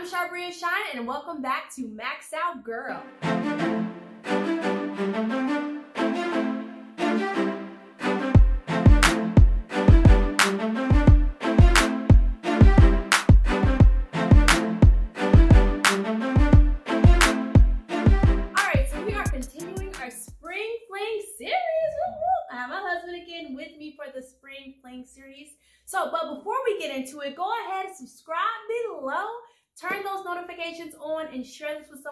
[0.00, 3.02] I'm Sharbria Shine, and welcome back to Max Out Girl.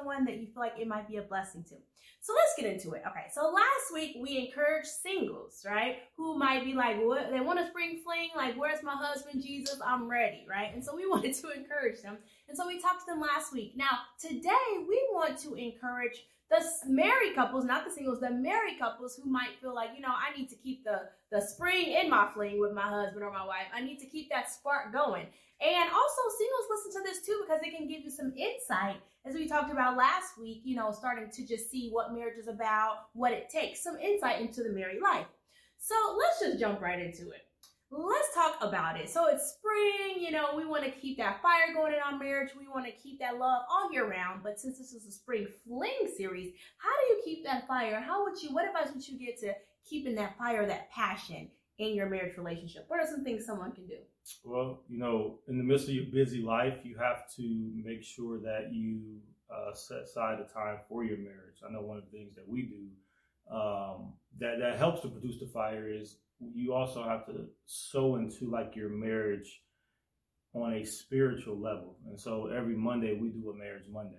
[0.09, 1.75] Someone that you feel like it might be a blessing to.
[2.21, 3.03] So let's get into it.
[3.07, 5.98] Okay, so last week we encouraged singles, right?
[6.17, 9.79] Who might be like, what they want a spring fling, like, where's my husband, Jesus?
[9.84, 10.75] I'm ready, right?
[10.75, 12.19] And so we wanted to encourage them.
[12.48, 13.75] And so we talked to them last week.
[13.77, 19.20] Now, today we want to encourage the married couples, not the singles, the married couples
[19.23, 22.29] who might feel like, you know, I need to keep the the spring in my
[22.33, 23.69] fling with my husband or my wife.
[23.75, 25.27] I need to keep that spark going.
[25.61, 29.34] And also singles listen to this too because it can give you some insight as
[29.34, 33.09] we talked about last week, you know, starting to just see what marriage is about,
[33.12, 35.27] what it takes, some insight into the married life.
[35.81, 37.47] So, let's just jump right into it
[37.91, 39.08] let's talk about it.
[39.08, 42.50] So it's spring, you know, we want to keep that fire going in our marriage.
[42.58, 44.42] We want to keep that love all year round.
[44.42, 48.00] But since this is a spring fling series, how do you keep that fire?
[48.00, 49.55] How would you, what advice would you get to
[49.89, 52.84] keeping that fire, that passion in your marriage relationship?
[52.89, 53.98] What are some things someone can do?
[54.44, 58.39] Well, you know, in the midst of your busy life, you have to make sure
[58.41, 61.62] that you uh, set aside a time for your marriage.
[61.66, 65.41] I know one of the things that we do um, that that helps to produce
[65.41, 69.62] the fire is you also have to sow into like your marriage
[70.55, 71.97] on a spiritual level.
[72.06, 74.17] And so every Monday we do a marriage Monday.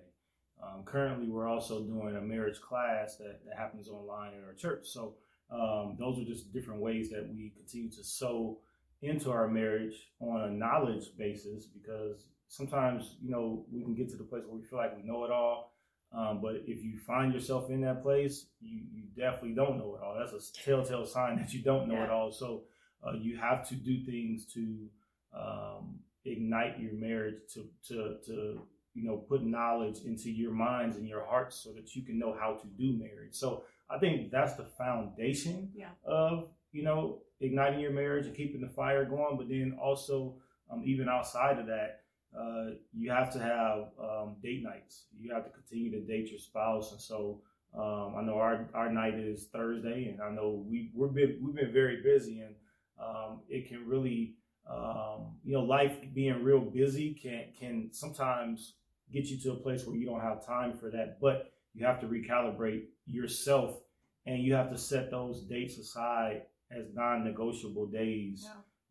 [0.61, 4.87] Um, currently, we're also doing a marriage class that, that happens online in our church.
[4.87, 5.15] So
[5.51, 8.59] um, those are just different ways that we continue to sow
[9.01, 14.17] into our marriage on a knowledge basis because sometimes you know we can get to
[14.17, 15.73] the place where we feel like we know it all
[16.11, 20.03] um, but if you find yourself in that place you, you definitely don't know it
[20.03, 20.15] all.
[20.17, 22.31] That's a telltale sign that you don't know it all.
[22.31, 22.63] So
[23.05, 24.89] uh, you have to do things to
[25.33, 28.61] um, ignite your marriage to, to, to
[28.95, 32.35] you know put knowledge into your minds and your hearts so that you can know
[32.39, 33.33] how to do marriage.
[33.33, 35.89] So i think that's the foundation Yeah.
[36.05, 39.37] of you know igniting your marriage and keeping the fire going.
[39.37, 40.35] But then also
[40.71, 41.98] um, even outside of that
[42.37, 45.05] uh, you have to have um, date nights.
[45.19, 46.91] You have to continue to date your spouse.
[46.91, 47.41] And so
[47.77, 51.53] um, i know our, our night is thursday and i know we, we're been, we've
[51.53, 52.55] been very busy and
[52.99, 54.33] um, it can really
[54.67, 58.73] um, you know life being real busy can can sometimes
[59.11, 61.19] get you to a place where you don't have time for that.
[61.19, 63.77] But you have to recalibrate yourself
[64.25, 68.47] and you have to set those dates aside as non-negotiable days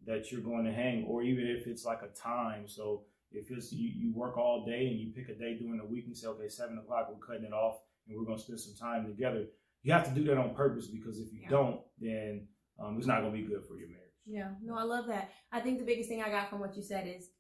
[0.07, 2.67] that you're going to hang or even if it's like a time.
[2.67, 3.03] So
[3.33, 6.07] if it's you, you work all day and you pick a day during the week
[6.07, 8.75] and say okay seven o'clock we're cutting it off and we're going to spend some
[8.75, 9.45] time together
[9.83, 11.51] you have to do that on purpose because if you Yeah.
[11.51, 12.49] don't then
[12.81, 15.31] um, it's not going to be good for your marriage Yeah, no, I love that.
[15.51, 17.31] I think the biggest thing I got from what you said is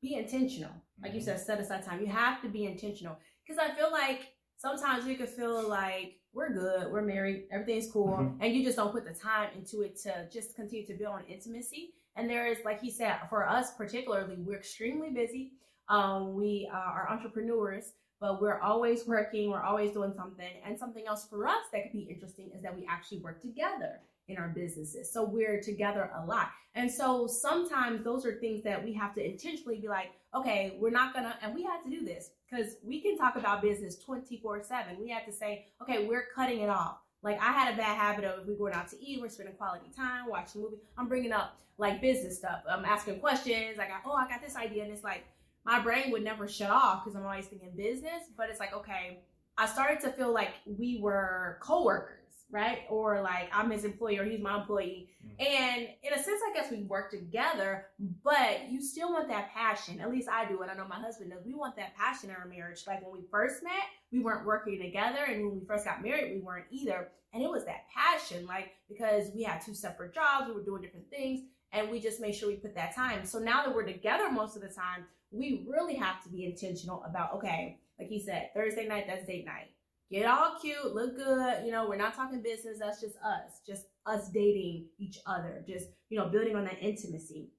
[0.00, 0.70] be intentional.
[1.02, 1.24] Like you Mhm.
[1.24, 2.00] said, set aside time.
[2.00, 4.20] You have to be intentional because I feel like
[4.56, 8.38] sometimes we could feel like we're good, we're married, everything's cool, Mhm.
[8.40, 11.24] and you just don't put the time into it to just continue to build on
[11.26, 11.94] intimacy.
[12.16, 15.52] And there is, like he said, for us particularly, we're extremely busy.
[15.88, 20.50] Um, we uh, are entrepreneurs, but we're always working, we're always doing something.
[20.64, 24.00] And something else for us that could be interesting is that we actually work together
[24.28, 25.12] in our businesses.
[25.12, 26.50] So we're together a lot.
[26.74, 30.90] And so sometimes those are things that we have to intentionally be like, okay, we're
[30.90, 34.62] not gonna, and we had to do this because we can talk about business 24
[34.62, 34.96] 7.
[35.00, 36.98] We had to say, okay, we're cutting it off.
[37.22, 39.54] Like I had a bad habit of if we're going out to eat, we're spending
[39.56, 40.76] quality time, watching a movie.
[40.98, 42.62] I'm bringing up like business stuff.
[42.68, 43.78] I'm asking questions.
[43.78, 44.84] I got, oh, I got this idea.
[44.84, 45.24] And it's like,
[45.64, 48.22] my brain would never shut off because I'm always thinking business.
[48.36, 49.20] But it's like, okay,
[49.58, 52.80] I started to feel like we were coworkers, right?
[52.88, 55.08] Or like I'm his employee or he's my employee.
[55.26, 55.46] Mm.
[55.46, 57.86] And in a sense, I guess we work together,
[58.22, 60.00] but you still want that passion.
[60.00, 61.44] At least I do, and I know my husband does.
[61.44, 62.84] We want that passion in our marriage.
[62.86, 63.72] Like when we first met,
[64.12, 67.08] we weren't working together, and when we first got married, we weren't either.
[67.32, 70.80] And it was that passion, like because we had two separate jobs, we were doing
[70.80, 71.40] different things,
[71.76, 73.24] and we just made sure we put that time.
[73.24, 77.04] So now that we're together most of the time, we really have to be intentional
[77.04, 79.70] about okay, like he said, Thursday night, that's date night.
[80.10, 81.64] Get all cute, look good.
[81.64, 82.78] You know, we're not talking business.
[82.78, 87.50] That's just us, just us dating each other, just, you know, building on that intimacy,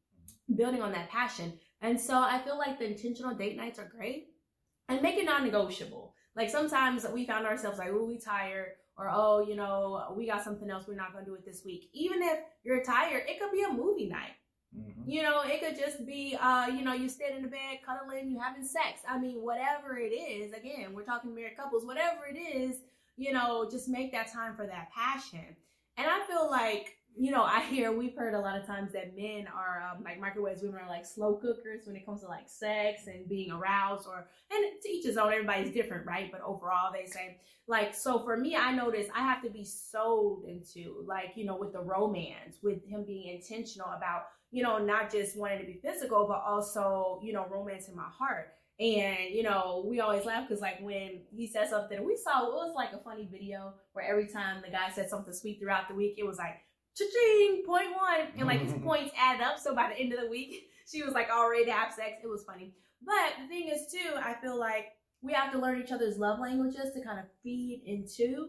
[0.56, 1.54] building on that passion.
[1.82, 4.30] And so I feel like the intentional date nights are great
[4.88, 6.14] and make it non negotiable.
[6.38, 10.44] Like sometimes we found ourselves like, oh, we tired, or oh, you know, we got
[10.44, 11.90] something else, we're not gonna do it this week.
[11.94, 14.34] Even if you're tired, it could be a movie night.
[14.78, 15.10] Mm-hmm.
[15.10, 18.30] You know, it could just be, uh, you know, you sit in the bed cuddling,
[18.30, 19.02] you having sex.
[19.08, 20.52] I mean, whatever it is.
[20.54, 21.86] Again, we're talking married couples.
[21.86, 22.78] Whatever it is,
[23.16, 25.56] you know, just make that time for that passion.
[25.98, 29.16] And I feel like you know, I hear we've heard a lot of times that
[29.16, 32.48] men are um, like microwaves, women are like slow cookers when it comes to like
[32.48, 35.32] sex and being aroused, or and to each his own.
[35.32, 36.32] Everybody's different, right?
[36.32, 37.38] But overall, they say
[37.68, 38.20] like so.
[38.24, 41.82] For me, I notice I have to be sold into like you know with the
[41.82, 46.44] romance, with him being intentional about you know not just wanting to be physical, but
[46.46, 48.54] also you know romance in my heart.
[48.80, 52.54] And you know, we always laugh because like when he said something, we saw it
[52.54, 55.96] was like a funny video where every time the guy said something sweet throughout the
[55.96, 56.58] week, it was like
[56.98, 58.28] cha-ching, point one.
[58.38, 59.60] And like his points add up.
[59.60, 62.18] So by the end of the week, she was like already to have sex.
[62.24, 62.74] It was funny.
[63.02, 64.88] But the thing is too, I feel like
[65.22, 68.48] we have to learn each other's love languages to kind of feed into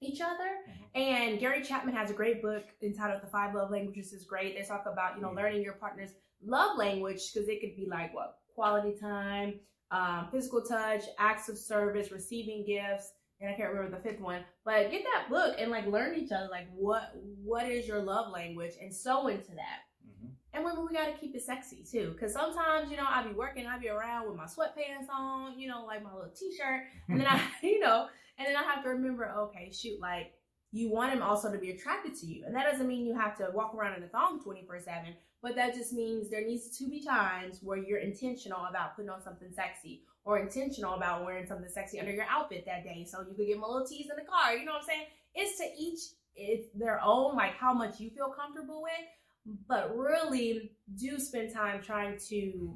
[0.00, 0.50] each other.
[0.68, 1.00] Mm-hmm.
[1.00, 4.56] And Gary Chapman has a great book entitled The Five Love Languages is great.
[4.56, 6.10] They talk about, you know, learning your partner's
[6.44, 9.60] love language because it could be like what quality time,
[9.90, 14.42] um, physical touch, acts of service, receiving gifts, and I can't remember the fifth one.
[14.64, 16.48] But get that book and like learn each other.
[16.50, 19.80] Like what what is your love language and sow into that.
[20.06, 20.28] Mm-hmm.
[20.52, 23.66] And women, we gotta keep it sexy too, because sometimes you know I be working,
[23.66, 27.26] I be around with my sweatpants on, you know, like my little t-shirt, and then
[27.26, 28.08] I, you know,
[28.38, 30.32] and then I have to remember, okay, shoot, like
[30.72, 33.36] you want him also to be attracted to you, and that doesn't mean you have
[33.38, 35.14] to walk around in a thong twenty four seven.
[35.42, 39.22] But that just means there needs to be times where you're intentional about putting on
[39.22, 43.06] something sexy or intentional about wearing something sexy under your outfit that day.
[43.08, 44.54] So you could get a little tease in the car.
[44.54, 45.06] You know what I'm saying?
[45.34, 46.00] It's to each
[46.36, 49.56] it's their own, like how much you feel comfortable with.
[49.68, 52.74] But really do spend time trying to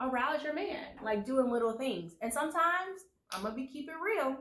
[0.00, 2.14] arouse your man, like doing little things.
[2.20, 3.00] And sometimes
[3.32, 4.36] I'm gonna be keep it real.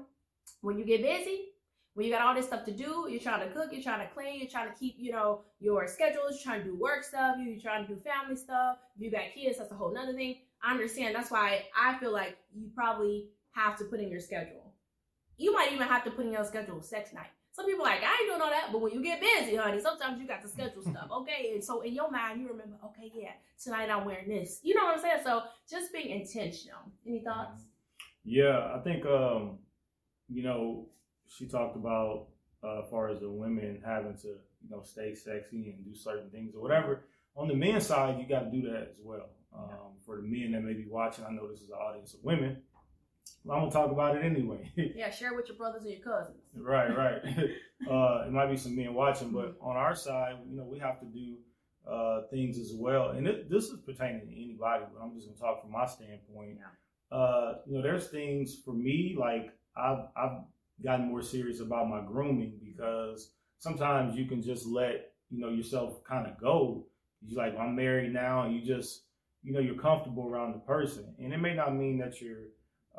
[0.61, 1.49] When you get busy,
[1.93, 4.13] when you got all this stuff to do, you're trying to cook, you're trying to
[4.13, 7.35] clean, you're trying to keep, you know, your schedules, you're trying to do work stuff,
[7.39, 8.77] you're trying to do family stuff.
[8.97, 10.37] You got kids, that's a whole nother thing.
[10.63, 11.15] I understand.
[11.15, 14.73] That's why I feel like you probably have to put in your schedule.
[15.37, 17.29] You might even have to put in your schedule sex night.
[17.51, 20.19] Some people like, I ain't doing all that, but when you get busy, honey, sometimes
[20.19, 21.09] you got to schedule stuff.
[21.11, 21.51] Okay.
[21.53, 24.59] And so in your mind, you remember, okay, yeah, tonight I'm wearing this.
[24.63, 25.21] You know what I'm saying?
[25.23, 26.79] So just being intentional.
[27.05, 27.63] Any thoughts?
[28.23, 29.59] Yeah, I think um,
[30.29, 30.87] you know,
[31.27, 32.27] she talked about
[32.63, 36.29] uh, as far as the women having to, you know, stay sexy and do certain
[36.29, 37.05] things or whatever.
[37.35, 39.29] On the men's side, you got to do that as well.
[39.55, 42.19] Um, for the men that may be watching, I know this is an audience of
[42.23, 42.61] women.
[43.45, 44.71] But I'm gonna talk about it anyway.
[44.95, 46.37] yeah, share with your brothers and your cousins.
[46.55, 47.21] right, right.
[47.89, 50.99] uh, it might be some men watching, but on our side, you know, we have
[50.99, 51.37] to do
[51.89, 53.11] uh, things as well.
[53.11, 56.57] And it, this is pertaining to anybody, but I'm just gonna talk from my standpoint.
[56.59, 57.17] Yeah.
[57.17, 60.41] Uh, you know, there's things for me like I've I've
[60.83, 66.03] gotten more serious about my grooming because sometimes you can just let you know yourself
[66.03, 66.85] kind of go.
[67.25, 69.05] You like I'm married now, and you just
[69.43, 72.47] you know you're comfortable around the person, and it may not mean that you're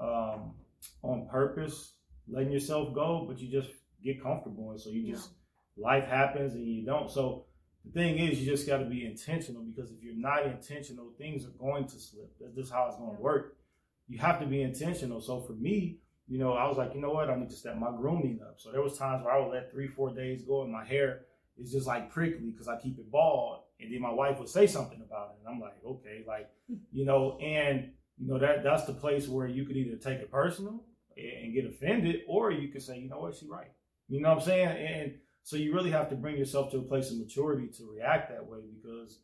[0.00, 0.54] um,
[1.02, 1.92] on purpose
[2.30, 3.70] letting yourself go, but you just
[4.02, 5.30] get comfortable, and so you just
[5.76, 5.86] yeah.
[5.86, 7.10] life happens and you don't.
[7.10, 7.46] So
[7.84, 11.44] the thing is, you just got to be intentional because if you're not intentional, things
[11.44, 12.32] are going to slip.
[12.40, 13.56] That's just how it's going to work.
[14.08, 15.20] You have to be intentional.
[15.20, 15.98] So for me,
[16.28, 18.56] you know, I was like, you know what, I need to step my grooming up.
[18.58, 21.22] So there was times where I would let three, four days go, and my hair
[21.58, 23.62] is just like prickly because I keep it bald.
[23.82, 26.50] And then my wife would say something about it, and I'm like, okay, like,
[26.92, 30.30] you know, and you know that that's the place where you could either take it
[30.30, 30.84] personal
[31.16, 33.72] and get offended, or you could say, you know what, she's right.
[34.08, 34.68] You know what I'm saying?
[34.68, 38.30] And so you really have to bring yourself to a place of maturity to react
[38.30, 39.20] that way because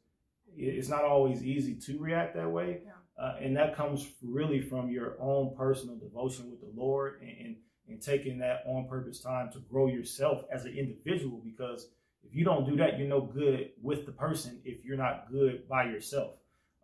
[0.57, 2.81] it's not always easy to react that way.
[2.85, 2.93] Yeah.
[3.23, 7.57] Uh, and that comes really from your own personal devotion with the Lord and, and,
[7.89, 11.41] and taking that on purpose time to grow yourself as an individual.
[11.45, 11.89] Because
[12.27, 15.69] if you don't do that, you're no good with the person if you're not good
[15.69, 16.35] by yourself.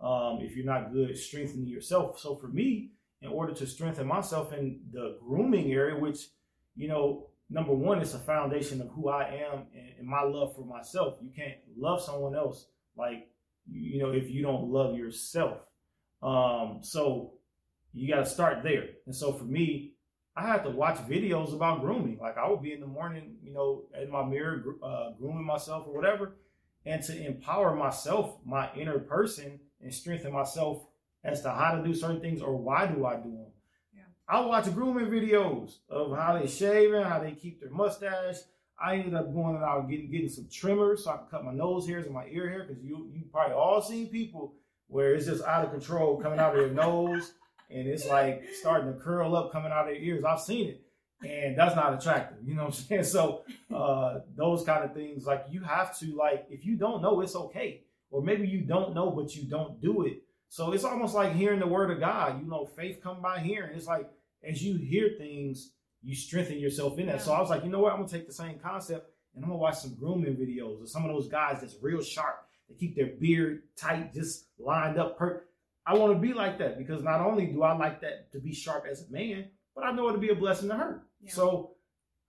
[0.00, 2.18] Um, if you're not good strengthening yourself.
[2.18, 6.26] So for me, in order to strengthen myself in the grooming area, which,
[6.74, 10.56] you know, number one, it's a foundation of who I am and, and my love
[10.56, 11.18] for myself.
[11.20, 13.28] You can't love someone else like,
[13.70, 15.58] you know, if you don't love yourself.
[16.20, 17.34] Um, so
[17.92, 18.86] you got to start there.
[19.06, 19.94] And so for me,
[20.34, 22.18] I had to watch videos about grooming.
[22.20, 25.86] Like I would be in the morning, you know, in my mirror, uh, grooming myself
[25.86, 26.36] or whatever,
[26.86, 30.86] and to empower myself, my inner person, and strengthen myself
[31.24, 33.52] as to how to do certain things or why do I do them.
[33.94, 34.02] Yeah.
[34.28, 38.36] I watch grooming videos of how they shaving, how they keep their mustache.
[38.82, 41.86] I ended up going out getting getting some trimmers so I can cut my nose
[41.86, 44.54] hairs and my ear hair because you you probably all seen people
[44.88, 47.34] where it's just out of control coming out of their nose
[47.70, 50.24] and it's like starting to curl up coming out of their ears.
[50.24, 50.82] I've seen it.
[51.24, 53.04] And that's not attractive, you know what I'm saying?
[53.16, 53.42] So
[53.72, 57.36] uh, those kind of things, like you have to like, if you don't know, it's
[57.36, 57.82] okay.
[58.10, 60.22] or maybe you don't know, but you don't do it.
[60.48, 62.40] So it's almost like hearing the word of God.
[62.42, 63.74] You know, faith come by hearing.
[63.76, 64.10] It's like
[64.42, 65.70] as you hear things,
[66.02, 67.16] you strengthen yourself in that.
[67.16, 67.22] Yeah.
[67.22, 67.92] So I was like, you know what?
[67.92, 71.04] I'm gonna take the same concept and I'm gonna watch some grooming videos of some
[71.04, 72.46] of those guys that's real sharp.
[72.68, 75.16] They keep their beard tight, just lined up.
[75.16, 75.44] Per-
[75.86, 78.54] I want to be like that because not only do I like that to be
[78.54, 81.02] sharp as a man, but I know it'll be a blessing to her.
[81.20, 81.32] Yeah.
[81.32, 81.72] So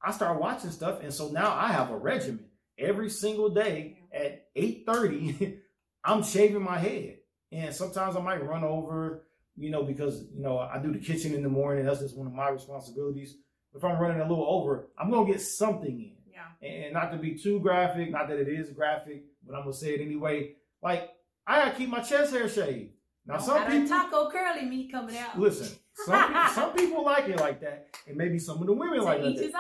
[0.02, 2.46] I start watching stuff, and so now I have a regimen
[2.78, 5.60] every single day at 8:30.
[6.04, 7.20] I'm shaving my head,
[7.52, 9.24] and sometimes I might run over,
[9.56, 11.86] you know, because you know I do the kitchen in the morning.
[11.86, 13.38] That's just one of my responsibilities.
[13.76, 16.16] If I'm running a little over, I'm gonna get something in.
[16.32, 16.68] Yeah.
[16.68, 19.94] And not to be too graphic, not that it is graphic, but I'm gonna say
[19.94, 20.56] it anyway.
[20.82, 21.10] Like
[21.48, 22.92] I gotta keep my chest hair shaved.
[23.26, 25.40] Now no, some people taco curly meat coming out.
[25.40, 29.22] Listen, some some people like it like that, and maybe some of the women like
[29.22, 29.54] it.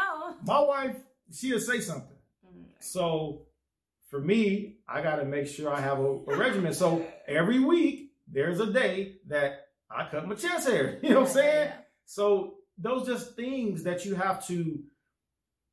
[0.45, 0.97] My wife,
[1.33, 2.17] she'll say something.
[2.45, 2.65] Mm.
[2.79, 3.43] So
[4.09, 6.73] for me, I got to make sure I have a, a regimen.
[6.73, 10.99] So every week there's a day that I cut my chest hair.
[11.03, 11.67] You know what I'm saying?
[11.69, 11.75] Yeah.
[12.05, 14.79] So those just things that you have to.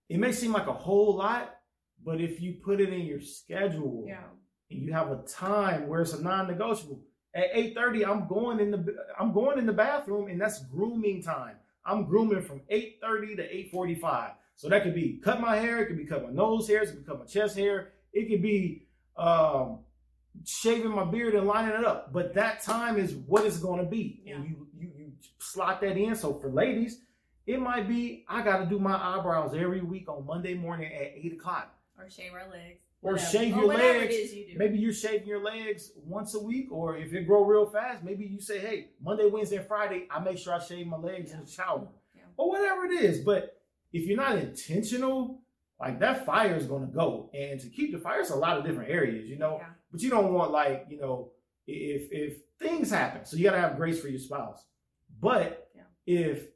[0.09, 1.55] It may seem like a whole lot,
[2.05, 4.25] but if you put it in your schedule yeah.
[4.71, 7.01] and you have a time where it's a non-negotiable,
[7.35, 11.57] at 8:30, I'm going in the I'm going in the bathroom, and that's grooming time.
[11.85, 14.33] I'm grooming from 8:30 to 8:45.
[14.57, 16.93] So that could be cut my hair, it could be cut my nose hairs, it
[16.93, 19.79] could be cut my chest hair, it could be um,
[20.45, 22.13] shaving my beard and lining it up.
[22.13, 24.37] But that time is what it's going to be, yeah.
[24.37, 26.15] and you, you you slot that in.
[26.15, 27.01] So for ladies,
[27.47, 31.13] it might be I got to do my eyebrows every week on Monday morning at
[31.15, 34.15] eight o'clock, or shave our legs or shave your legs.
[34.35, 38.05] You maybe you're shaving your legs once a week, or if it grow real fast,
[38.05, 41.31] maybe you say, "Hey, Monday, Wednesday, and Friday, I make sure I shave my legs
[41.31, 41.39] yeah.
[41.39, 42.23] in the shower, yeah.
[42.37, 43.61] or whatever it is." But
[43.93, 45.41] if you're not intentional,
[45.79, 48.59] like that fire is going to go, and to keep the fire, it's a lot
[48.59, 49.59] of different areas, you know.
[49.61, 49.69] Yeah.
[49.91, 51.33] But you don't want like you know
[51.67, 54.65] if if things happen, so you got to have grace for your spouse.
[55.21, 55.71] But
[56.07, 56.49] if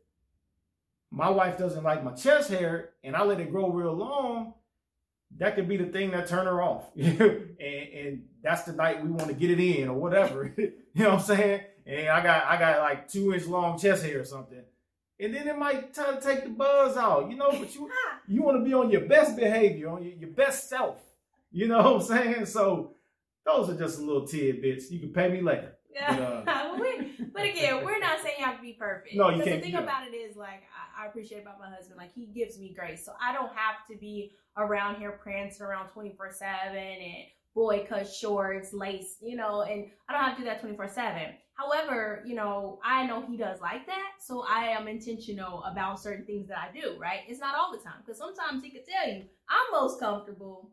[1.10, 4.54] my wife doesn't like my chest hair and I let it grow real long,
[5.38, 6.84] that could be the thing that turn her off.
[6.96, 10.52] and, and that's the night we want to get it in or whatever.
[10.58, 11.60] you know what I'm saying?
[11.86, 14.62] And I got I got like two inch long chest hair or something.
[15.20, 17.90] And then it might try to take the buzz out, you know, but you
[18.28, 20.98] you want to be on your best behavior, on your, your best self.
[21.52, 22.46] You know what I'm saying?
[22.46, 22.94] So
[23.46, 24.90] those are just a little tidbits.
[24.90, 25.73] You can pay me later.
[25.94, 26.42] Yeah.
[26.44, 26.76] But, uh,
[27.32, 29.14] but again, we're not saying you have to be perfect.
[29.14, 29.62] No, you can't.
[29.62, 30.62] The thing about it is, like,
[30.96, 33.86] I, I, appreciate about my husband, like, he gives me grace, so I don't have
[33.90, 37.24] to be around here prancing around twenty four seven and
[37.54, 40.88] boy cut shorts, lace, you know, and I don't have to do that twenty four
[40.88, 41.34] seven.
[41.54, 46.24] However, you know, I know he does like that, so I am intentional about certain
[46.24, 46.98] things that I do.
[46.98, 47.20] Right?
[47.28, 50.70] It's not all the time because sometimes he could tell you I'm most comfortable.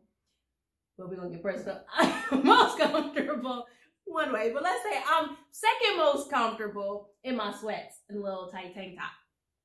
[0.98, 1.80] But we're gonna get personal.
[1.96, 3.66] I'm most comfortable
[4.06, 8.74] one way, but let's say I'm second most comfortable in my sweats and little tight
[8.74, 9.10] tank top.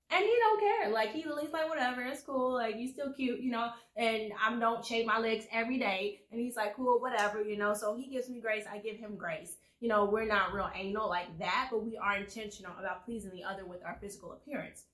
[0.09, 0.89] And he don't care.
[0.89, 2.53] Like he, he's like, whatever, it's cool.
[2.53, 3.71] Like you still cute, you know.
[3.97, 6.21] And I don't shave my legs every day.
[6.31, 7.73] And he's like, cool, whatever, you know.
[7.73, 8.63] So he gives me grace.
[8.71, 9.57] I give him grace.
[9.81, 13.43] You know, we're not real anal like that, but we are intentional about pleasing the
[13.43, 14.85] other with our physical appearance.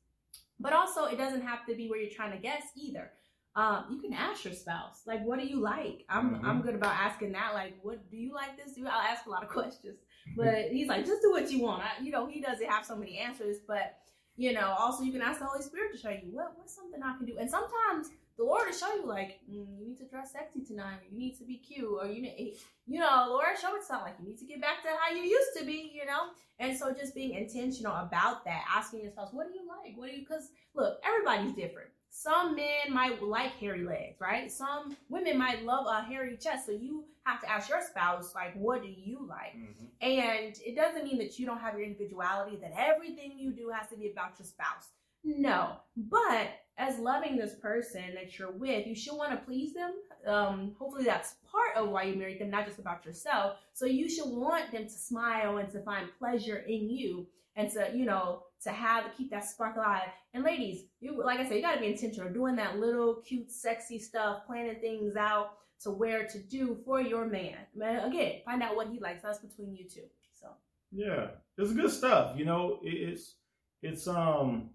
[0.59, 3.11] But also, it doesn't have to be where you're trying to guess either
[3.55, 6.05] um, you can ask your spouse, like, what do you like?
[6.09, 6.45] I'm mm-hmm.
[6.45, 7.53] I'm good about asking that.
[7.53, 8.75] Like, what do you like this?
[8.75, 9.99] Do I'll ask a lot of questions.
[10.35, 11.83] But he's like, just do what you want.
[11.83, 13.97] I, you know, he doesn't have so many answers, but
[14.35, 17.01] you know, also you can ask the Holy Spirit to show you what what's something
[17.03, 17.37] I can do.
[17.37, 20.95] And sometimes the Lord will show you like, mm, you need to dress sexy tonight,
[20.95, 22.55] or you need to be cute, or you need,
[22.87, 25.21] you know, Lord show it something like you need to get back to how you
[25.21, 26.31] used to be, you know.
[26.57, 29.95] And so just being intentional about that, asking your spouse, what do you like?
[29.95, 30.25] What do you?
[30.27, 31.89] Because look, everybody's different.
[32.15, 34.51] Some men might like hairy legs, right?
[34.51, 36.67] Some women might love a hairy chest.
[36.67, 39.55] So you have to ask your spouse, like, what do you like?
[39.57, 39.85] Mm-hmm.
[39.99, 43.89] And it doesn't mean that you don't have your individuality, that everything you do has
[43.89, 44.89] to be about your spouse.
[45.23, 45.77] No.
[45.97, 49.93] But as loving this person that you're with, you should want to please them.
[50.27, 53.57] Um, hopefully that's part of why you married them, not just about yourself.
[53.73, 57.91] So you should want them to smile and to find pleasure in you and to,
[57.93, 60.09] you know, to have to keep that spark alive.
[60.33, 63.99] And ladies, you like I said, you gotta be intentional, doing that little cute, sexy
[63.99, 67.57] stuff, planning things out to where to do for your man.
[67.75, 69.21] Man, again, find out what he likes.
[69.21, 70.07] That's between you two.
[70.33, 70.47] So
[70.91, 71.27] yeah,
[71.57, 72.37] it's good stuff.
[72.37, 73.35] You know, it's
[73.81, 74.69] it's um.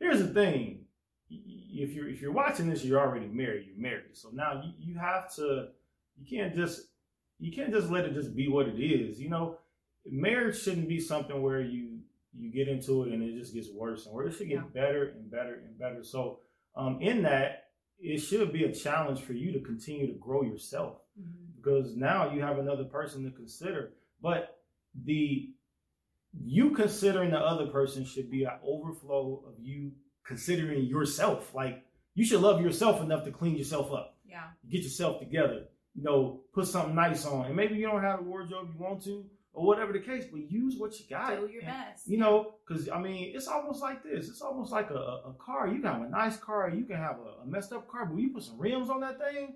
[0.00, 0.83] Here's the thing.
[1.30, 3.66] If you're if you're watching this, you're already married.
[3.68, 4.14] You're married.
[4.14, 5.68] So now you, you have to.
[6.16, 6.82] You can't just
[7.40, 9.20] you can't just let it just be what it is.
[9.20, 9.58] You know,
[10.06, 11.98] marriage shouldn't be something where you
[12.36, 14.34] you get into it and it just gets worse and worse.
[14.34, 14.82] It should get yeah.
[14.82, 16.02] better and better and better.
[16.02, 16.40] So
[16.76, 17.68] um, in that,
[18.00, 20.98] it should be a challenge for you to continue to grow yourself.
[21.20, 21.44] Mm-hmm.
[21.56, 23.92] because now you have another person to consider.
[24.20, 24.58] But
[25.04, 25.50] the
[26.42, 29.92] you considering the other person should be an overflow of you
[30.26, 31.54] considering yourself.
[31.54, 34.16] Like you should love yourself enough to clean yourself up.
[34.28, 34.44] Yeah.
[34.70, 35.64] Get yourself together.
[35.94, 37.46] You know, put something nice on.
[37.46, 40.50] And maybe you don't have the wardrobe you want to, or whatever the case, but
[40.50, 41.28] use what you got.
[41.30, 42.08] Do your And, best.
[42.08, 44.28] You know, because I mean, it's almost like this.
[44.28, 45.68] It's almost like a, a, a car.
[45.68, 48.18] You can have a nice car, you can have a, a messed up car, but
[48.18, 49.54] you put some rims on that thing,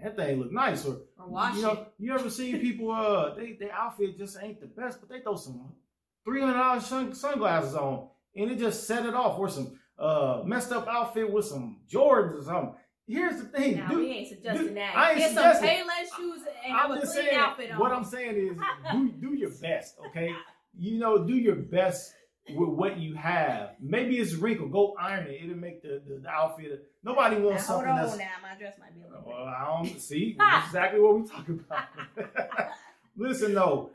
[0.00, 0.86] that thing look nice.
[0.86, 1.88] Or Or wash you know, it.
[1.98, 2.92] you ever seen people?
[2.92, 5.72] Uh, they their outfit just ain't the best, but they throw some
[6.24, 9.40] three hundred dollars sun, sunglasses on, and it just set it off.
[9.40, 12.74] Or some uh messed up outfit with some Jordans or something.
[13.06, 13.98] Here's the thing, Now dude.
[13.98, 14.96] we ain't suggesting dude, that.
[14.96, 17.36] I ain't Get some Payless shoes and have I'm a clean saying.
[17.36, 17.78] outfit on.
[17.80, 18.58] What I'm saying is,
[18.92, 20.32] do do your best, okay?
[20.78, 22.12] You know, do your best
[22.54, 23.70] with what you have.
[23.80, 24.70] Maybe it's wrinkled.
[24.72, 25.40] Go iron it.
[25.42, 26.84] It'll make the, the, the outfit.
[27.02, 28.18] Nobody Now, wants hold something on that's.
[28.18, 28.24] now.
[28.42, 29.24] My dress might be a little.
[29.26, 31.84] Well, I don't see exactly what we're talking about.
[33.16, 33.90] Listen, though,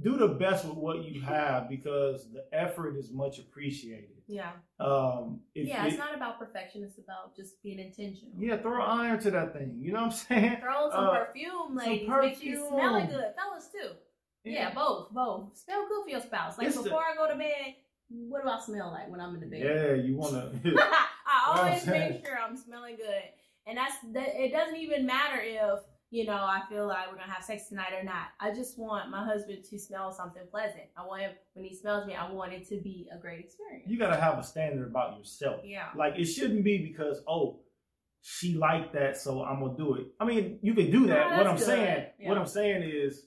[0.00, 4.10] do the best with what you have because the effort is much appreciated.
[4.26, 4.52] Yeah.
[4.78, 6.82] Um, yeah, it- it's not about perfection.
[6.84, 8.32] It's about just being intentional.
[8.38, 9.78] yeah, throw iron to that thing.
[9.80, 10.56] You know what I'm saying?
[10.60, 12.08] Throw some Uh, perfume, ladies.
[12.08, 13.34] Make you smell smelling good.
[13.36, 13.90] Fellas, too.
[14.44, 15.10] Yeah, both.
[15.12, 15.56] Both.
[15.58, 16.58] Smell good for your spouse.
[16.58, 17.74] Like, It's the- before I go to bed,
[18.08, 19.60] what do I smell like when I'm in the bed?
[19.62, 20.52] Yeah, you wanna.
[21.26, 23.22] I always make sure I'm smelling good.
[23.66, 27.30] And that's that it doesn't even matter if, you know, I feel like we're gonna
[27.32, 28.28] have sex tonight or not.
[28.40, 30.84] I just want my husband to smell something pleasant.
[30.96, 33.84] I want him when he smells me, I want it to be a great experience.
[33.86, 35.60] you gotta have a standard about yourself.
[35.64, 35.88] yeah.
[35.96, 37.60] Like it shouldn't be because oh,
[38.22, 40.06] she liked that, so I'm gonna do it.
[40.18, 41.30] I mean, you can do that.
[41.30, 42.06] No, what I'm that's saying.
[42.18, 42.28] Yeah.
[42.28, 43.24] what I'm saying is,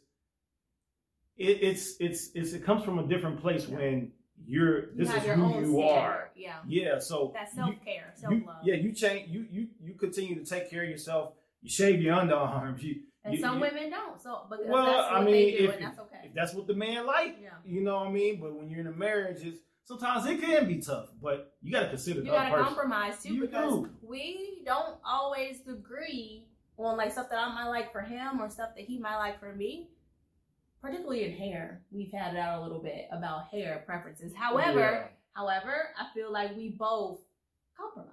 [1.37, 3.75] it, it's it's it's it comes from a different place Yeah.
[3.75, 4.11] when
[4.45, 5.79] you're You this is who you standard.
[5.83, 6.31] are.
[6.35, 6.55] Yeah.
[6.67, 8.57] Yeah, so That's self care, self love.
[8.63, 9.29] yeah, you change.
[9.29, 11.33] You you you continue to take care of yourself.
[11.61, 12.81] You shave your underarms.
[12.81, 14.19] You and you- some you- women don't.
[14.21, 16.21] So but Well, that's what I they mean, do, if- and that's okay.
[16.25, 17.49] if that's what the man like, Yeah.
[17.65, 18.39] you know what I mean.
[18.41, 21.09] But when you're in a marriage, it's sometimes it can be tough.
[21.21, 23.89] But you got to consider you gotta compromise too You because do.
[24.01, 26.47] we don't always agree
[26.77, 29.39] on like stuff that I might like for him or stuff that he might like
[29.39, 29.91] for me.
[30.81, 34.33] Particularly in hair, we've had it out a little bit about hair preferences.
[34.35, 35.07] Oh, however, Yeah.
[35.35, 37.21] however, I feel like we both
[37.77, 38.09] compromise.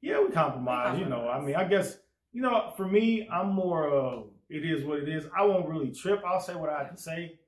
[0.00, 0.98] Yeah, we compromise.
[0.98, 1.96] You know, I mean, I guess
[2.34, 5.24] you know, for me, I'm more of it is what it is.
[5.36, 6.22] I won't really trip.
[6.26, 7.38] I'll say what I have to say,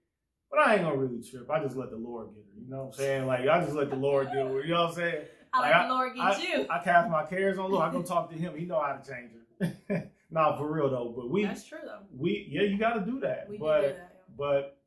[0.50, 1.50] but I ain't gonna really trip.
[1.50, 2.62] I just let the Lord get her.
[2.62, 3.26] You know what I'm saying?
[3.26, 4.66] Like I just let the Lord do it.
[4.66, 5.24] You know what I'm saying?
[5.52, 6.66] I Like, let the Lord get you.
[6.70, 7.88] I cast my cares on Lord.
[7.88, 8.56] I go talk to Him.
[8.56, 10.10] He know how to change her.
[10.30, 11.12] nah, for real though.
[11.16, 12.00] But we, That's true though.
[12.16, 13.48] we, yeah, you got to do that.
[13.48, 14.22] We but do that.
[14.38, 14.78] but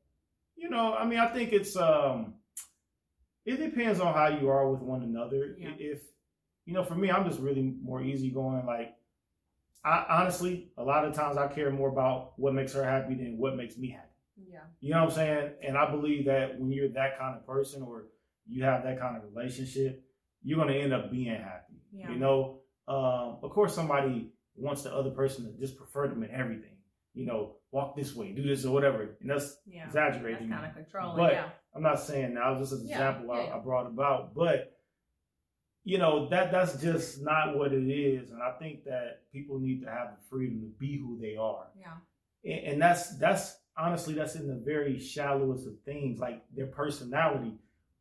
[0.56, 2.34] you know, I mean, I think it's um,
[3.44, 5.56] it depends on how you are with one another.
[5.58, 5.70] Yeah.
[5.78, 6.02] If
[6.64, 8.64] you know, for me, I'm just really more easygoing.
[8.64, 8.94] Like,
[9.84, 13.38] I honestly, a lot of times I care more about what makes her happy than
[13.38, 14.06] what makes me happy.
[14.50, 14.60] Yeah.
[14.80, 15.50] You know what I'm saying?
[15.66, 18.04] And I believe that when you're that kind of person or
[18.46, 20.04] you have that kind of relationship,
[20.42, 21.74] you're going to end up being happy.
[21.92, 22.10] Yeah.
[22.10, 26.30] You know, um, of course, somebody wants the other person to just prefer them in
[26.30, 26.76] everything.
[27.14, 29.16] You know, walk this way, do this or whatever.
[29.20, 29.86] And that's Yeah.
[29.86, 30.48] exaggerating.
[30.50, 31.16] That's kind of controlling.
[31.16, 31.48] But- yeah.
[31.74, 32.50] I'm not saying that.
[32.50, 33.46] was just an example I.
[33.46, 34.34] I brought about.
[34.34, 34.69] But
[35.84, 39.82] you know that that's just not what it is, and I think that people need
[39.82, 41.94] to have the freedom to be who they are, Yeah.
[42.44, 47.54] and, and that's that's honestly that's in the very shallowest of things, like their personality.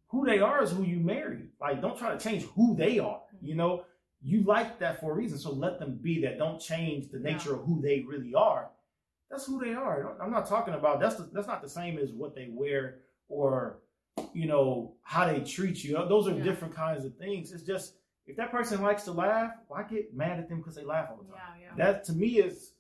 [0.10, 1.50] Who they are is who you marry.
[1.62, 3.22] Like, don't try to change who they are.
[3.36, 3.46] Mm-hmm.
[3.46, 3.86] You know,
[4.24, 6.40] you like that for a reason, so let them be that.
[6.40, 7.34] Don't change the Yeah.
[7.34, 8.72] nature of who they really are.
[9.30, 10.18] That's who they are.
[10.20, 13.78] I'm not talking about that's the, that's not the same as what they wear or
[14.34, 15.94] you know how they treat you.
[16.08, 16.44] Those are Yeah.
[16.44, 17.52] different kinds of things.
[17.52, 17.96] It's just
[18.28, 21.18] if that person likes to laugh, why get mad at them because they laugh all
[21.18, 21.42] the time?
[21.60, 21.66] Yeah.
[21.70, 21.76] Yeah.
[21.92, 22.74] That to me is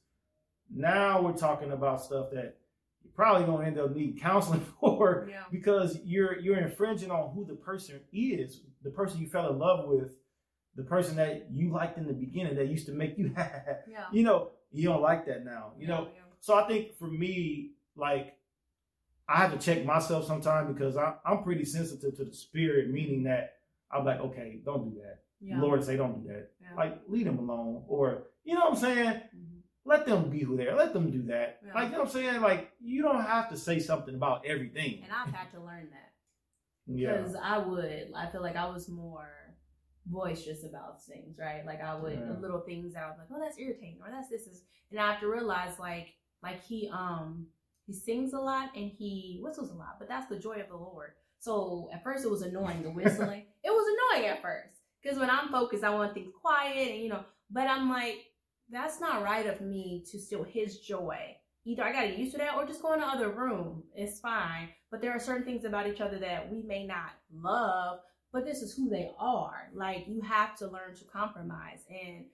[0.70, 2.58] now we're talking about stuff that
[3.04, 5.44] you're probably gonna end up needing counseling for yeah.
[5.52, 9.88] because you're you're infringing on who the person is, the person you fell in love
[9.88, 10.12] with,
[10.76, 14.06] the person that you liked in the beginning that used to make you Yeah.
[14.12, 15.74] you know, you don't like that now.
[15.80, 16.10] You know,
[16.42, 18.36] so I think for me, like,
[19.30, 23.24] I have to check myself sometimes because I, I'm pretty sensitive to the spirit, meaning
[23.26, 23.54] that
[23.92, 25.20] I'm like, okay, don't do that.
[25.40, 25.62] Yeah.
[25.62, 26.50] Lord say don't do that.
[26.62, 26.76] Yeah.
[26.76, 27.84] Like, leave them alone.
[27.88, 29.22] Or, you know what I'm saying?
[29.36, 29.62] Mhm.
[29.86, 30.76] Let them be who they are.
[30.76, 31.60] Let them do that.
[31.66, 31.74] Yeah.
[31.74, 32.42] Like, you know what I'm saying?
[32.42, 35.02] Like, you don't have to say something about everything.
[35.04, 36.12] And I've had to learn that
[36.88, 37.18] Yeah.
[37.18, 38.12] because I would.
[38.16, 39.30] I feel like I was more
[40.06, 41.66] boisterous about things, right?
[41.66, 44.48] Like I would little things that I was like, oh, that's irritating, or that's this
[44.48, 47.48] is, and I have to realize like like he um
[47.90, 50.78] he sings a lot and he whistles a lot, but that's the joy of the
[50.78, 51.12] Lord.
[51.40, 53.46] So at first it was annoying the whistling.
[53.64, 57.10] it was annoying at first because when I'm focused, I want things quiet and you
[57.10, 57.24] know.
[57.50, 58.26] But I'm like,
[58.70, 62.32] that's not right of me to steal his joy either I got to get used
[62.34, 63.84] to that or just go in the other room.
[63.94, 64.70] It's fine.
[64.92, 68.00] But there are certain things about each other that we may not love,
[68.32, 69.70] but this is who they are.
[69.74, 71.86] Like you have to learn to compromise.
[71.90, 72.26] And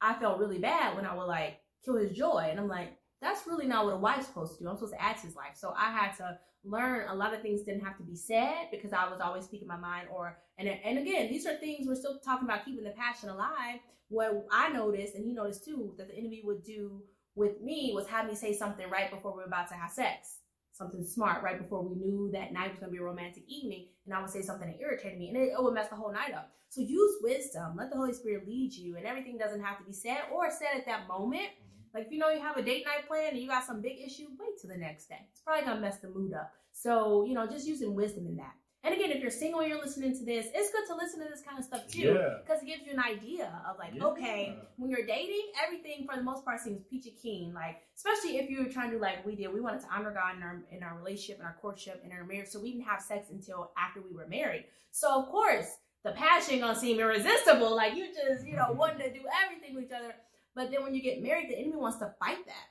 [0.00, 2.48] I felt really bad when I would like kill his joy.
[2.50, 4.68] And I'm like, that's really not what a wife's supposed to do.
[4.68, 5.54] I'm supposed to to his life.
[5.54, 8.92] So I had to learn a lot of things didn't have to be said because
[8.92, 12.18] I was always speaking my mind or and and again, these are things we're still
[12.24, 13.80] talking about keeping the passion alive.
[14.08, 17.02] What I noticed and he noticed too that the enemy would do
[17.34, 20.38] with me was have me say something right before we were about to have sex.
[20.72, 24.14] Something smart right before we knew that night was gonna be a romantic evening, and
[24.14, 26.32] I would say something that irritated me, and it, it would mess the whole night
[26.32, 26.52] up.
[26.70, 29.92] So use wisdom, let the Holy Spirit lead you, and everything doesn't have to be
[29.92, 31.48] said or said at that moment.
[31.94, 34.00] Like if you know you have a date night plan and you got some big
[34.04, 35.26] issue, wait till the next day.
[35.32, 36.52] It's probably gonna mess the mood up.
[36.72, 38.54] So, you know, just using wisdom in that.
[38.82, 41.28] And again, if you're single and you're listening to this, it's good to listen to
[41.28, 42.12] this kind of stuff too.
[42.42, 42.74] Because yeah.
[42.74, 44.04] it gives you an idea of like, yeah.
[44.04, 47.52] okay, when you're dating, everything for the most part seems peachy keen.
[47.52, 50.36] Like, especially if you're trying to do like we did, we wanted to honor God
[50.36, 52.48] in our in our relationship and our courtship and our marriage.
[52.48, 54.64] So we didn't have sex until after we were married.
[54.92, 55.66] So of course,
[56.02, 57.76] the passion gonna seem irresistible.
[57.76, 60.14] Like you just, you know, wanting to do everything with each other.
[60.54, 62.68] But then when you get married, the enemy wants to fight that.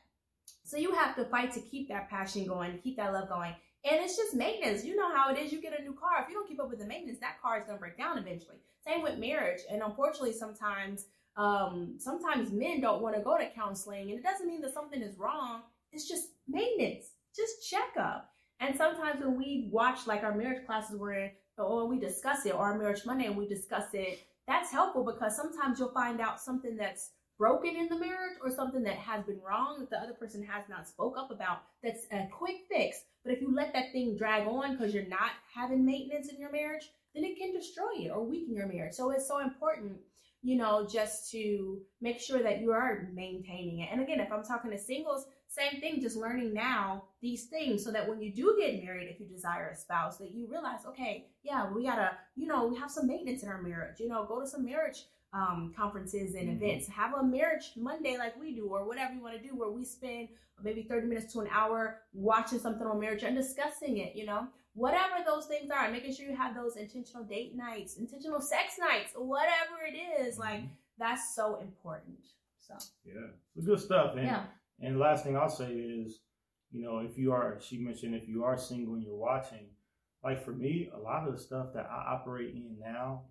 [0.63, 3.55] So you have to fight to keep that passion going, keep that love going.
[3.89, 4.83] And it's just maintenance.
[4.83, 5.51] You know how it is.
[5.51, 6.21] You get a new car.
[6.21, 8.17] If you don't keep up with the maintenance, that car is going to break down
[8.17, 8.57] eventually.
[8.85, 9.61] Same with marriage.
[9.71, 11.05] And unfortunately, sometimes,
[11.37, 15.01] um, sometimes men don't want to go to counseling, and it doesn't mean that something
[15.01, 15.61] is wrong.
[15.91, 18.29] It's just maintenance, just check up.
[18.59, 22.53] And sometimes when we watch like our marriage classes we're in, or we discuss it,
[22.53, 26.41] or our marriage Monday and we discuss it, that's helpful because sometimes you'll find out
[26.41, 30.13] something that's broken in the marriage or something that has been wrong that the other
[30.13, 32.99] person has not spoke up about that's a quick fix.
[33.23, 36.51] But if you let that thing drag on because you're not having maintenance in your
[36.51, 38.93] marriage then it can destroy it or weaken your marriage.
[38.93, 39.97] So it's so important
[40.41, 43.89] you know just to make sure that you are maintaining it.
[43.91, 47.91] And again if i'm talking to singles same thing just learning now these things so
[47.91, 51.25] that when you do get married if you desire a spouse that you realize okay
[51.43, 53.99] yeah we gotta you know we have some maintenance in our marriage.
[53.99, 56.63] You know go to some marriage um, conferences and mm-hmm.
[56.63, 56.87] events.
[56.87, 59.85] Have a marriage Monday like we do, or whatever you want to do, where we
[59.85, 60.29] spend
[60.63, 64.47] maybe 30 minutes to an hour watching something on marriage and discussing it, you know?
[64.73, 69.13] Whatever those things are, making sure you have those intentional date nights, intentional sex nights,
[69.15, 70.41] whatever it is, mm-hmm.
[70.41, 70.61] like
[70.97, 72.19] that's so important.
[72.59, 74.15] So yeah, it's good stuff.
[74.15, 74.43] And yeah.
[74.79, 76.19] and last thing I'll say is,
[76.71, 79.65] you know, if you are, she mentioned if you are single and you're watching,
[80.23, 83.23] like for me, a lot of the stuff that I operate in now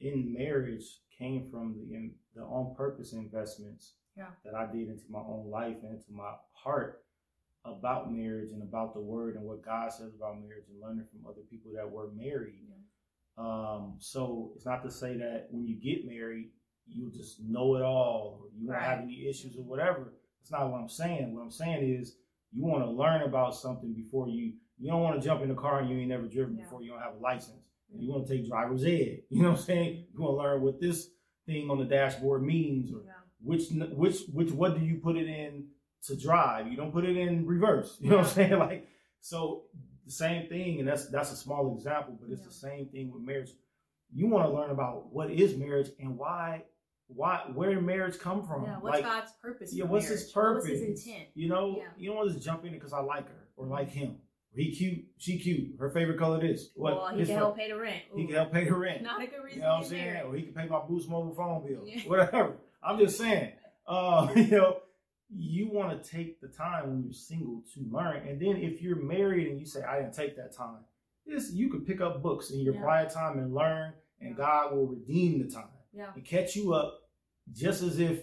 [0.00, 0.84] in marriage
[1.16, 4.26] came from the the on purpose investments yeah.
[4.44, 7.02] that I did into my own life and into my heart
[7.64, 11.26] about marriage and about the word and what God says about marriage and learning from
[11.28, 12.60] other people that were married.
[12.68, 12.74] Yeah.
[13.38, 16.50] Um, so it's not to say that when you get married,
[16.86, 18.88] you just know it all or you won't right.
[18.88, 20.12] have any issues or whatever.
[20.40, 21.34] That's not what I'm saying.
[21.34, 22.16] What I'm saying is
[22.52, 25.54] you want to learn about something before you you don't want to jump in the
[25.54, 26.64] car and you ain't never driven yeah.
[26.64, 27.64] before you don't have a license.
[27.98, 29.22] You want to take driver's ed.
[29.30, 30.06] You know what I'm saying?
[30.12, 31.08] You want to learn what this
[31.46, 33.12] thing on the dashboard means, or yeah.
[33.40, 35.66] which which which what do you put it in
[36.04, 36.68] to drive?
[36.68, 37.96] You don't put it in reverse.
[38.00, 38.58] You know what I'm saying?
[38.58, 38.88] Like
[39.20, 39.64] so,
[40.04, 42.48] the same thing, and that's that's a small example, but it's yeah.
[42.48, 43.50] the same thing with marriage.
[44.14, 46.62] You want to learn about what is marriage and why
[47.08, 48.64] why where did marriage come from?
[48.64, 49.74] Yeah, what's like, God's purpose?
[49.74, 50.20] Yeah, what's marriage?
[50.22, 50.64] his purpose?
[50.64, 51.28] What's his intent?
[51.34, 51.84] You know, yeah.
[51.96, 53.98] you don't want to just jump in it because I like her or like mm-hmm.
[53.98, 54.16] him.
[54.56, 55.76] He cute, she cute.
[55.78, 56.96] Her favorite color is what?
[56.96, 58.02] Well, he can help pay the rent.
[58.12, 58.16] Ooh.
[58.16, 59.02] He can help pay the rent.
[59.02, 59.58] Not a good reason.
[59.58, 60.22] You know what I'm saying?
[60.22, 61.86] Or he can pay my Boost mobile phone bill.
[61.86, 62.00] Yeah.
[62.06, 62.56] Whatever.
[62.82, 63.52] I'm just saying.
[63.86, 64.78] Uh, you know,
[65.28, 68.96] you want to take the time when you're single to learn, and then if you're
[68.96, 70.78] married and you say, "I didn't take that time,"
[71.26, 72.80] this you can pick up books in your yeah.
[72.80, 74.36] quiet time and learn, and yeah.
[74.36, 76.12] God will redeem the time yeah.
[76.14, 77.02] and catch you up,
[77.52, 78.20] just as if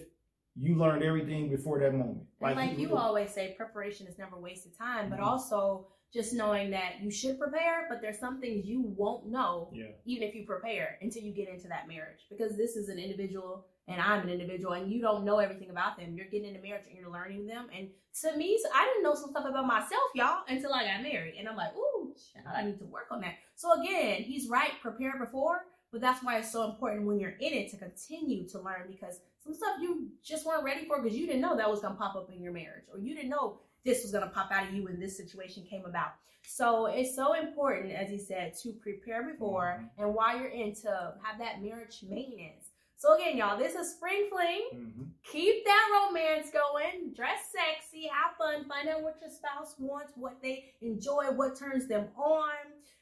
[0.56, 2.26] you learned everything before that moment.
[2.40, 5.28] And like, like you always say, preparation is never wasted time, but mm-hmm.
[5.28, 9.86] also just knowing that you should prepare, but there's some things you won't know, yeah.
[10.06, 12.20] even if you prepare until you get into that marriage.
[12.30, 15.98] Because this is an individual and I'm an individual and you don't know everything about
[15.98, 16.14] them.
[16.14, 17.66] You're getting into marriage and you're learning them.
[17.76, 17.88] And
[18.22, 21.34] to me, so I didn't know some stuff about myself, y'all, until I got married.
[21.36, 22.14] And I'm like, ooh,
[22.46, 23.34] I need to work on that.
[23.56, 27.52] So again, he's right, prepare before, but that's why it's so important when you're in
[27.52, 31.26] it to continue to learn because some stuff you just weren't ready for because you
[31.26, 34.02] didn't know that was gonna pop up in your marriage or you didn't know this
[34.02, 36.14] was going to pop out of you when this situation came about.
[36.46, 40.02] So it's so important, as he said, to prepare before mm-hmm.
[40.02, 42.70] and while you're in to have that marriage maintenance.
[42.96, 44.68] So again, y'all, this is Spring Fling.
[44.74, 45.02] Mm-hmm.
[45.30, 47.12] Keep that romance going.
[47.14, 51.86] Dress sexy, have fun, find out what your spouse wants, what they enjoy, what turns
[51.86, 52.50] them on.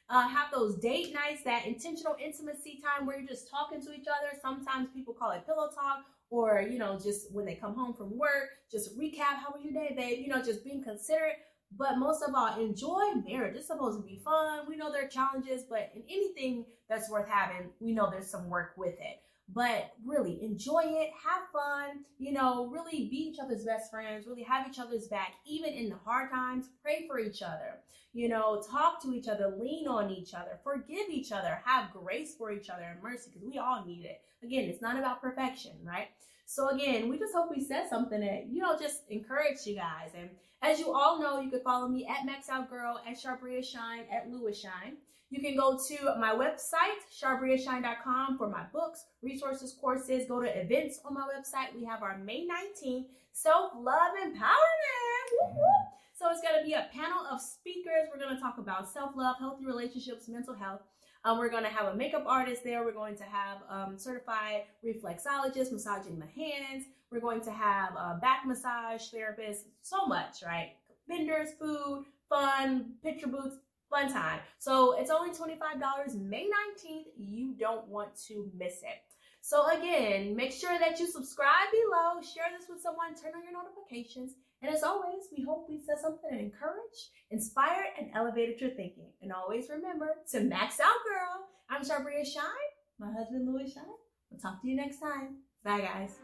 [0.09, 4.07] Uh, have those date nights, that intentional intimacy time where you're just talking to each
[4.07, 4.37] other.
[4.41, 8.17] Sometimes people call it pillow talk, or you know, just when they come home from
[8.17, 10.19] work, just recap how was your day, babe.
[10.19, 11.37] You know, just being considerate.
[11.75, 13.55] But most of all, enjoy marriage.
[13.55, 14.61] It's supposed to be fun.
[14.67, 18.47] We know there are challenges, but in anything that's worth having, we know there's some
[18.49, 19.21] work with it.
[19.49, 24.43] But really enjoy it, have fun, you know, really be each other's best friends, really
[24.43, 26.69] have each other's back, even in the hard times.
[26.81, 27.79] Pray for each other,
[28.13, 32.35] you know, talk to each other, lean on each other, forgive each other, have grace
[32.35, 34.21] for each other and mercy because we all need it.
[34.43, 36.07] Again, it's not about perfection, right?
[36.45, 40.11] So again, we just hope we said something that, you know, just encourage you guys.
[40.17, 40.29] And
[40.61, 44.05] as you all know, you can follow me at Max Out Girl, at Sharbria Shine,
[44.11, 44.97] at Lewis Shine.
[45.33, 50.27] You can go to my website, sharbriashine.com for my books, resources, courses.
[50.27, 51.75] Go to events on my website.
[51.75, 55.29] We have our May 19th self-love empowerment.
[55.41, 55.87] Mm-hmm.
[56.13, 58.09] So it's going to be a panel of speakers.
[58.13, 60.81] We're going to talk about self-love, healthy relationships, mental health.
[61.25, 62.85] Um, we're going to have a makeup artist there.
[62.85, 66.85] We're going to have um, certified reflexologist massaging the hands.
[67.11, 69.65] We're going to have a back massage therapist.
[69.81, 70.73] So much, right?
[71.07, 73.57] Vendors, food, fun, picture booths,
[73.93, 74.39] fun time.
[74.57, 77.05] So it's only $25 May 19th.
[77.17, 79.03] You don't want to miss it.
[79.41, 83.53] So again, make sure that you subscribe below, share this with someone, turn on your
[83.53, 84.31] notifications.
[84.61, 89.11] And as always, we hope we said something that encouraged, inspired, and elevated your thinking.
[89.21, 91.49] And always remember to max out, girl.
[91.69, 93.83] I'm Sharbria Shine, my husband Lewis Shine.
[94.31, 95.39] We'll talk to you next time.
[95.63, 96.19] Bye, guys.